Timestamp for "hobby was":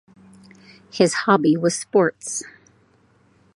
1.13-1.75